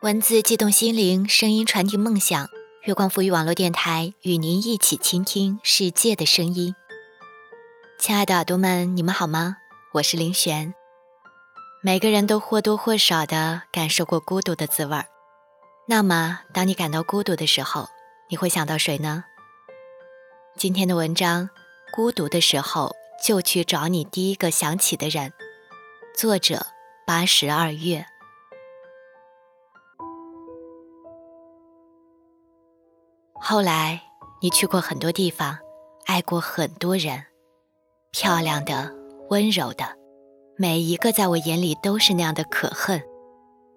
[0.00, 2.48] 文字悸动心灵，声音传递梦想。
[2.84, 6.74] 月光赋予网络电台与您一起倾听世界的声音。
[7.98, 9.58] 亲爱的耳朵们，你们好吗？
[9.92, 10.72] 我是林璇。
[11.82, 15.04] 每个人都或多或少的感受过孤独的滋味儿。
[15.86, 17.90] 那么，当你感到孤独的时候，
[18.30, 19.24] 你会想到谁呢？
[20.56, 21.50] 今天的文章，
[21.92, 25.34] 孤独的时候就去找你第一个想起的人。
[26.16, 26.68] 作者：
[27.06, 28.06] 八十二月。
[33.50, 34.00] 后来，
[34.40, 35.58] 你去过很多地方，
[36.06, 37.20] 爱过很多人，
[38.12, 38.94] 漂亮的、
[39.28, 39.84] 温柔的，
[40.56, 43.02] 每一个在我眼里都是那样的可恨。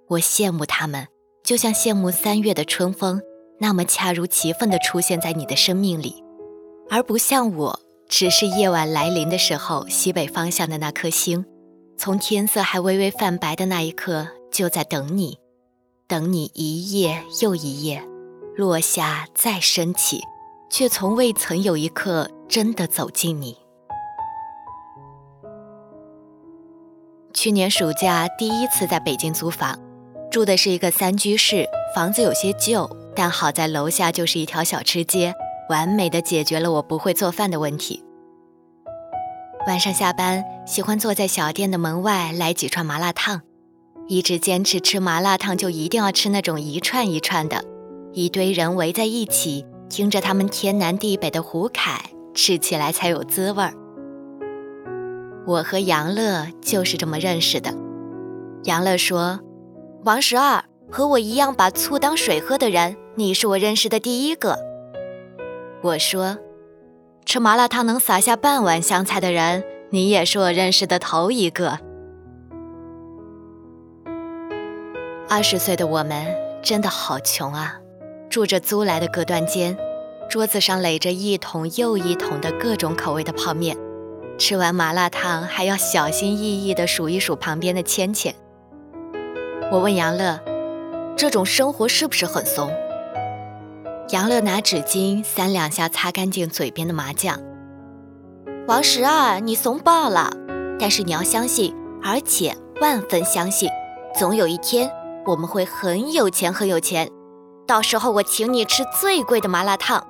[0.10, 1.08] 我羡慕他们，
[1.44, 3.20] 就像羡慕三月的春风，
[3.60, 6.24] 那么恰如其分的出现在你的生命里，
[6.92, 11.44] 而不像我，只是夜晚来临的时候，西北方向的那颗星，
[11.98, 15.40] 从天色还微微泛白的那一刻，就在等你，
[16.08, 18.08] 等你一夜又一夜。
[18.56, 20.22] 落下再升起，
[20.70, 23.58] 却从未曾有一刻真的走进你。
[27.34, 29.78] 去年暑假第一次在北京租房，
[30.30, 35.34] 住的是一个三居室，房子有些旧，但好在楼下就是一条小吃街，
[35.68, 38.04] 完美的解决了我不会做饭的问题。
[39.66, 43.42] 晚上下班，喜欢坐在小店的门外来几串麻辣烫，
[44.08, 47.73] 一直坚持吃麻辣烫就一定要吃那种一串一串的。
[48.14, 52.00] 一堆人围在一起，听着他们天南地北的胡侃，
[52.36, 53.74] 吃起来才有滋味儿。
[55.48, 57.74] 我和杨乐就是这么认识的。
[58.66, 59.40] 杨乐说
[60.06, 64.60] ：“王十二和我一样把醋当水喝的人，你是我认识的第一个。”
[65.82, 66.38] 我说
[67.26, 71.80] ：“吃麻辣烫能撒下半碗香菜的人，你也是我认识的头一个。”
[75.28, 76.28] 二十岁的我们
[76.62, 77.80] 真的好穷啊！
[78.34, 79.78] 住着租来的隔断间，
[80.28, 83.78] 桌子上垒着一桶又一桶的各种口味的泡面。
[84.40, 88.34] 吃完麻辣烫还要小心翼翼地数一数旁边的钱钱。
[89.72, 90.40] 我问杨乐
[91.16, 92.72] ：“这种生活是不是很怂？”
[94.10, 97.40] 杨乐拿纸巾三两下擦干净嘴边的麻酱。
[98.68, 100.32] 王十二，你怂爆了！
[100.80, 101.72] 但是你要相信，
[102.04, 103.70] 而且万分相信，
[104.18, 104.90] 总有一天
[105.28, 107.08] 我们会很有钱，很有钱。
[107.74, 110.06] 到时候我请你吃最贵的麻辣烫。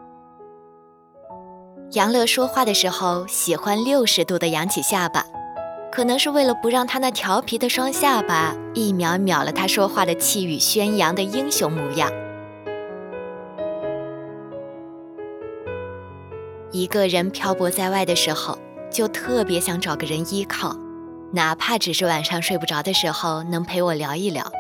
[1.93, 5.25] 杨乐说话的时候喜欢六十度的扬起下巴，
[5.89, 12.11] 可能是为了不让他那调皮的双下巴一秒秒了他说话的气宇轩扬的英雄模样。
[16.73, 18.59] 一个人漂泊在外的时候，
[18.91, 20.75] 就特别想找个人依靠，
[21.31, 24.51] 哪怕只是晚上睡不着的时候能陪我聊一聊。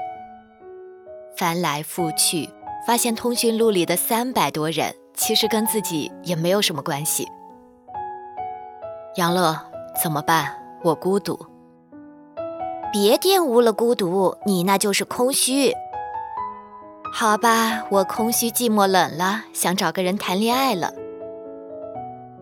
[1.35, 2.47] 翻来覆去。
[2.85, 7.27] 发现通讯录里的三百多人，其实跟自己也没有什么关系。
[9.15, 9.57] 杨乐，
[10.01, 10.53] 怎么办？
[10.83, 11.39] 我孤独。
[12.91, 15.73] 别玷污了孤独，你那就是空虚。
[17.11, 20.91] 好吧，我空虚、寂寞、冷了，想找个人谈恋爱了。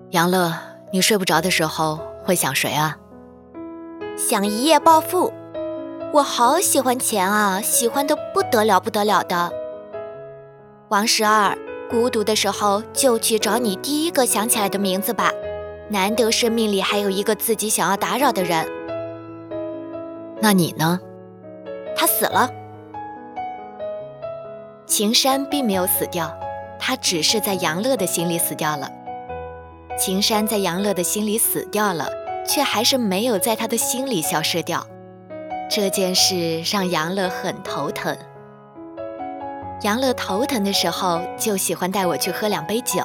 [0.09, 0.53] 杨乐，
[0.91, 2.97] 你睡不着的时候会想谁啊？
[4.17, 5.31] 想一夜暴富。
[6.13, 9.60] 我好喜欢钱啊，喜欢的不得了，不得了的。
[10.91, 11.57] 王十二，
[11.89, 15.31] 孤独的时候就去找你第一个想起来的名字吧，
[15.87, 18.67] 难得生命里还有一个自己想要打扰的人。
[20.41, 20.99] 那你呢？
[21.95, 22.49] 他死了。
[24.85, 26.29] 秦山并没有死掉，
[26.77, 28.91] 他只是在杨乐的心里死掉了。
[29.97, 32.09] 秦山在杨乐的心里死掉了，
[32.45, 34.85] 却还是没有在他的心里消失掉。
[35.69, 38.17] 这件事让杨乐很头疼。
[39.81, 43.03] 杨乐头疼的时候，就喜欢带我去喝两杯酒，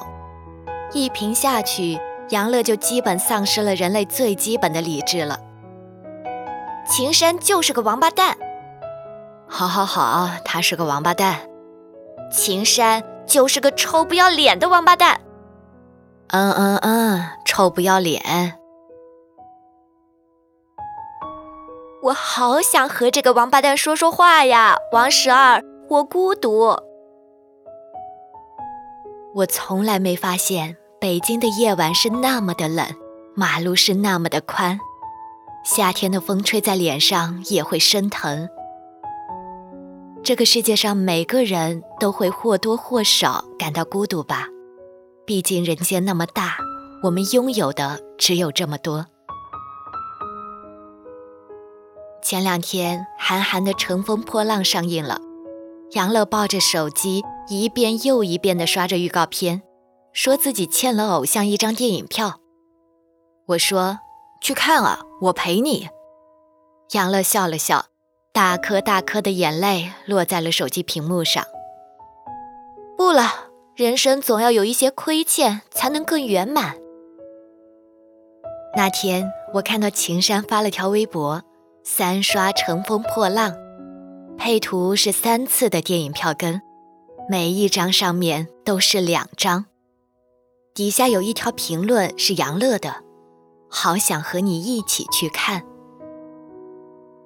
[0.92, 1.98] 一瓶下去，
[2.28, 5.38] 杨乐就基本丧失了人类最基本的理智了。
[6.86, 8.36] 秦山就是个王八蛋。
[9.48, 11.40] 好好好，他是个王八蛋。
[12.30, 15.20] 秦山就是个臭不要脸的王八蛋。
[16.28, 18.58] 嗯嗯嗯，臭不要脸。
[22.02, 25.62] 我好想和这个王八蛋说说话呀，王十二。
[25.88, 26.76] 我孤独。
[29.34, 32.84] 我从来没发现北京的夜晚是那么的冷，
[33.34, 34.80] 马路是那么的宽，
[35.64, 38.48] 夏天的风吹在脸上也会生疼。
[40.24, 44.48] 这个世界上每个人都会或多或少感到孤独吧？
[45.24, 46.56] 毕竟人间那么大，
[47.04, 49.06] 我们拥有的只有这么多。
[52.22, 55.20] 前两天，韩寒的《乘风破浪》上映了。
[55.92, 59.62] 杨乐抱着手机，一遍又一遍地刷着预告片，
[60.12, 62.40] 说自己欠了偶像一张电影票。
[63.46, 64.00] 我说
[64.42, 65.88] ：“去看啊，我陪你。”
[66.92, 67.86] 杨乐笑了笑，
[68.32, 71.44] 大颗大颗的眼泪落在了手机屏幕上。
[72.96, 76.76] 不了，人生总要有一些亏欠，才能更圆满。
[78.74, 81.42] 那天，我看到秦山发了条微博
[81.84, 83.54] ：“三刷乘风破浪。”
[84.38, 86.60] 配图是三次的电影票根，
[87.28, 89.66] 每一张上面都是两张。
[90.74, 93.02] 底下有一条评论是杨乐的
[93.70, 95.64] ：“好想和你一起去看。”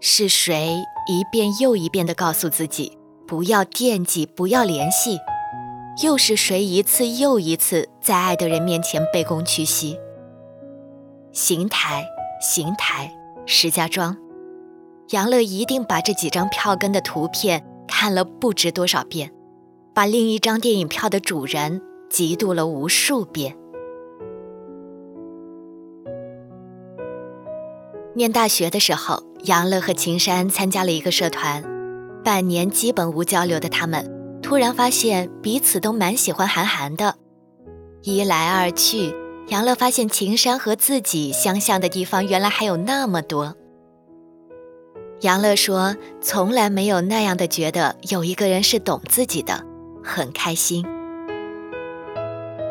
[0.00, 0.76] 是谁
[1.08, 2.96] 一遍又一遍地告诉自己
[3.26, 5.18] 不要惦记，不要联系？
[6.02, 9.98] 又是谁一次又一次在爱的人面前卑躬屈膝？
[11.32, 12.06] 邢台，
[12.40, 13.12] 邢台，
[13.44, 14.16] 石家庄。
[15.10, 19.32] 杨乐一定把这几张票根的图片看了不知多少遍，
[19.92, 23.56] 把另一张电影票的主人嫉妒了无数遍。
[28.14, 31.64] 念大学的时候，杨乐和秦山参加了一个社团，
[32.22, 37.16] 半年基本无交流的他们，突然发现彼此都蛮喜欢韩寒的。
[38.02, 39.12] 一来二去，
[39.48, 43.56] 杨乐发现秦山和自己相像的地方原来还有那么多。
[45.22, 49.62] 杨乐说：“从来没有那样的觉得有一个人是懂自己的，
[50.02, 50.82] 很开心。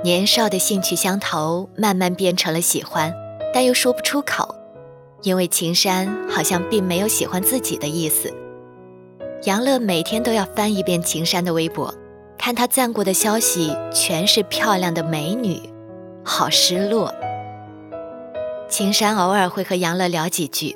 [0.03, 3.13] 年少的兴趣相投，慢慢变成了喜欢，
[3.53, 4.55] 但又说不出口，
[5.21, 8.33] 因为秦山好像并没有喜欢自己的意思。
[9.43, 11.93] 杨乐每天都要翻一遍秦山的微博，
[12.35, 15.61] 看他赞过的消息全是漂亮的美女，
[16.25, 17.13] 好失落。
[18.67, 20.75] 秦山偶尔会和杨乐聊几句。”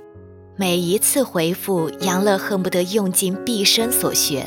[0.55, 4.45] 每一次回复，杨乐恨不得用尽毕生所学，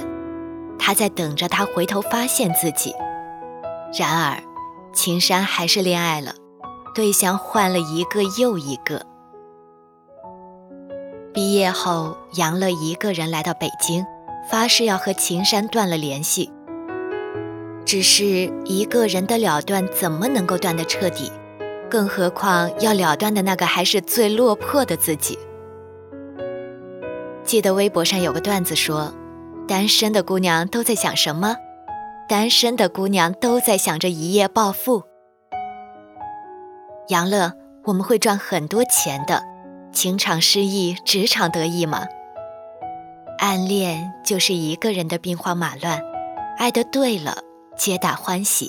[0.79, 2.95] 他在等着他回头发现自己。
[3.99, 4.41] 然而，
[4.95, 6.37] 秦山还是恋爱了，
[6.95, 9.05] 对象换了一个又一个。
[11.35, 14.07] 毕业后，杨乐一个人来到北京，
[14.49, 16.53] 发誓要和秦山断了联系。
[17.85, 21.33] 只是一个人的了断，怎么能够断得彻底？
[21.91, 25.37] 更何况要了断的那个还是最落魄的自己。
[27.47, 29.15] 记得微博上有个段子说，
[29.69, 31.57] 单身的姑娘都在想什么？
[32.29, 35.05] 单身的姑娘都在想着一夜暴富。
[37.09, 37.53] 杨乐，
[37.85, 39.45] 我们会赚很多钱的。
[39.93, 42.05] 情场失意，职场得意吗？
[43.39, 46.03] 暗恋就是一个人的兵荒马乱，
[46.59, 47.39] 爱的对了，
[47.79, 48.67] 皆大欢喜；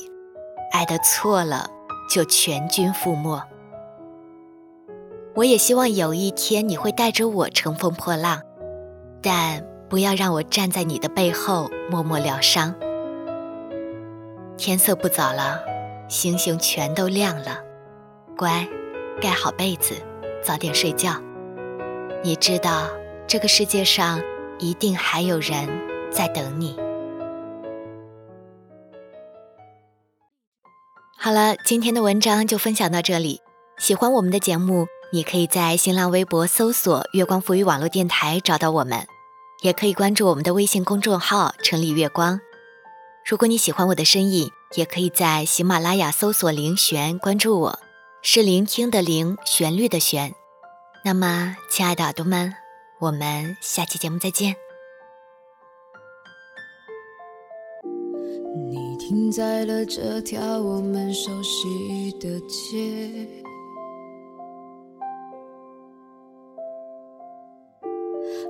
[0.72, 1.68] 爱的错了，
[2.14, 3.42] 就全军覆没。
[5.34, 8.44] 我也希望有一天你会带着我乘风破浪。
[9.30, 12.74] 但不要让我站在你的背后默默疗伤。
[14.58, 15.60] 天色不早了，
[16.08, 17.60] 星星全都亮了，
[18.38, 18.66] 乖，
[19.22, 19.96] 盖好被子，
[20.42, 21.22] 早点睡觉。
[22.24, 22.88] 你知道，
[23.28, 24.22] 这个世界上
[24.60, 25.68] 一定还有人
[26.10, 26.78] 在等你。
[31.20, 33.42] 好了，今天的文章就分享到这里。
[33.78, 34.88] 喜欢我们的节目。
[35.14, 39.08] 你可以在新浪微博搜索“月光浮语网络电台”找到我们，
[39.62, 42.40] 也可以关注我们的微信公众号“城里月光”。
[43.26, 47.80] 如果你喜欢我的声音，也可以在喜马拉雅搜索“灵璇”关注我，
[48.22, 50.34] 是聆听的聆，旋律的旋。
[51.04, 52.54] 那么，亲爱的耳朵们，
[53.00, 54.56] 我们下期节目再见。
[58.70, 63.47] 你停在了这条我们熟悉的街。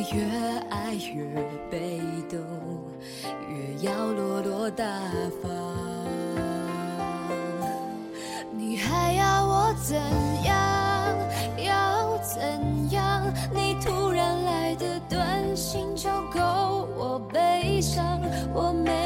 [0.00, 0.22] 越
[0.70, 1.24] 爱越
[1.70, 2.38] 被动，
[3.48, 4.84] 越要落落大
[5.42, 5.50] 方。
[8.56, 9.96] 你还要我怎
[10.44, 10.54] 样？
[11.64, 13.22] 要怎样？
[13.52, 18.20] 你突然来的短信就够我悲伤，
[18.52, 19.05] 我没